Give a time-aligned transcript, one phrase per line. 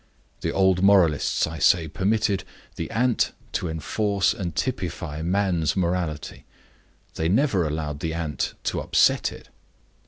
[0.39, 2.43] The old moralists, I say, permitted
[2.75, 6.43] the ant to enforce and typify man's morality;
[7.13, 9.49] they never allowed the ant to upset it.